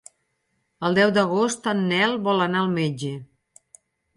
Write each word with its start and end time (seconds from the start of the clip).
El 0.87 0.97
deu 0.99 1.11
d'agost 1.17 1.69
en 1.73 1.83
Nel 1.91 2.17
vol 2.29 2.43
anar 2.47 2.65
al 2.65 2.73
metge. 2.81 3.15